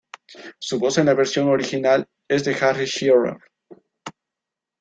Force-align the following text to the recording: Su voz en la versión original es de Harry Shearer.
Su 0.57 0.79
voz 0.79 0.97
en 0.97 1.05
la 1.05 1.13
versión 1.13 1.47
original 1.49 2.07
es 2.27 2.43
de 2.43 2.55
Harry 2.59 2.85
Shearer. 2.87 3.37